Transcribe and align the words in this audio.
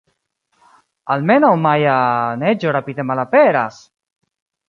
Almenaŭ 1.15 1.51
maja 1.65 1.99
neĝo 2.43 2.73
rapide 2.79 3.07
malaperas! 3.13 3.77